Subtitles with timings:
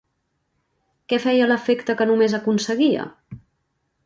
[1.13, 3.07] Què feia l'efecte que només aconseguia?